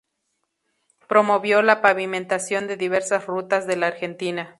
Promovió 1.07 1.61
la 1.61 1.83
pavimentación 1.83 2.65
de 2.65 2.75
diversas 2.75 3.27
rutas 3.27 3.67
de 3.67 3.75
la 3.75 3.85
Argentina. 3.85 4.49